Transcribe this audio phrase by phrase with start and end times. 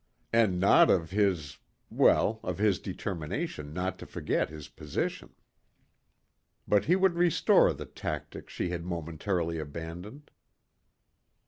[0.33, 1.59] And not of his
[1.91, 5.35] well, of his determination not to forget his position.
[6.67, 10.31] But he would restore the tactic she had momentarily abandoned.